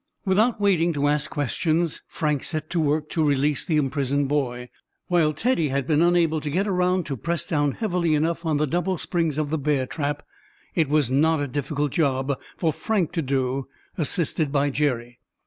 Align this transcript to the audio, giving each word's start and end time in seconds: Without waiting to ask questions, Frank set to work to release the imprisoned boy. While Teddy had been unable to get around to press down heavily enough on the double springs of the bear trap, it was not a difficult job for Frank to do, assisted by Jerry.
Without 0.25 0.59
waiting 0.59 0.93
to 0.93 1.07
ask 1.07 1.29
questions, 1.29 2.01
Frank 2.07 2.43
set 2.43 2.71
to 2.71 2.79
work 2.79 3.07
to 3.11 3.23
release 3.23 3.63
the 3.63 3.77
imprisoned 3.77 4.27
boy. 4.27 4.69
While 5.09 5.31
Teddy 5.31 5.67
had 5.67 5.85
been 5.85 6.01
unable 6.01 6.41
to 6.41 6.49
get 6.49 6.67
around 6.67 7.05
to 7.05 7.15
press 7.15 7.45
down 7.45 7.73
heavily 7.73 8.15
enough 8.15 8.43
on 8.43 8.57
the 8.57 8.65
double 8.65 8.97
springs 8.97 9.37
of 9.37 9.51
the 9.51 9.59
bear 9.59 9.85
trap, 9.85 10.25
it 10.73 10.89
was 10.89 11.11
not 11.11 11.39
a 11.39 11.47
difficult 11.47 11.91
job 11.91 12.39
for 12.57 12.73
Frank 12.73 13.11
to 13.11 13.21
do, 13.21 13.67
assisted 13.95 14.51
by 14.51 14.71
Jerry. 14.71 15.19